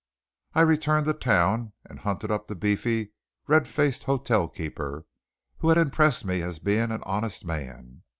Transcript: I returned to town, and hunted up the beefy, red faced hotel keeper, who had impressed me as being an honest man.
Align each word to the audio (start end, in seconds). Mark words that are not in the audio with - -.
I 0.55 0.61
returned 0.61 1.05
to 1.05 1.13
town, 1.13 1.73
and 1.85 1.99
hunted 1.99 2.31
up 2.31 2.47
the 2.47 2.55
beefy, 2.55 3.11
red 3.45 3.67
faced 3.67 4.05
hotel 4.05 4.47
keeper, 4.47 5.05
who 5.59 5.69
had 5.69 5.77
impressed 5.77 6.25
me 6.25 6.41
as 6.41 6.57
being 6.57 6.89
an 6.89 7.03
honest 7.03 7.45
man. 7.45 8.01